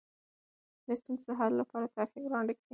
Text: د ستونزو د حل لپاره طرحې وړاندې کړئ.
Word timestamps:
د 0.87 0.89
ستونزو 0.99 1.23
د 1.29 1.31
حل 1.39 1.53
لپاره 1.61 1.91
طرحې 1.93 2.19
وړاندې 2.23 2.53
کړئ. 2.57 2.65